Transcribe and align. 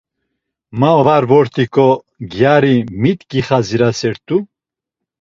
Ma 0.79 0.91
var 1.05 1.23
vort̆iǩo 1.29 1.89
gyari 2.31 2.75
mik 3.01 3.19
gixadziraset̆u? 3.31 4.37